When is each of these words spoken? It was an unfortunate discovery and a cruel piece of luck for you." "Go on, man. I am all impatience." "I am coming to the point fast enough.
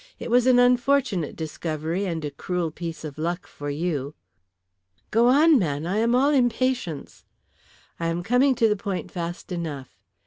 It 0.17 0.31
was 0.31 0.47
an 0.47 0.57
unfortunate 0.57 1.35
discovery 1.35 2.05
and 2.05 2.25
a 2.25 2.31
cruel 2.31 2.71
piece 2.71 3.03
of 3.03 3.19
luck 3.19 3.45
for 3.45 3.69
you." 3.69 4.15
"Go 5.11 5.27
on, 5.27 5.59
man. 5.59 5.85
I 5.85 5.97
am 5.97 6.15
all 6.15 6.31
impatience." 6.31 7.23
"I 7.99 8.07
am 8.07 8.23
coming 8.23 8.55
to 8.55 8.67
the 8.67 8.75
point 8.75 9.11
fast 9.11 9.51
enough. 9.51 9.99